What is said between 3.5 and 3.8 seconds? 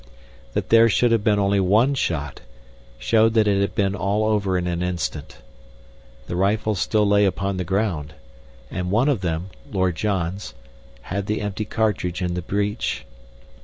had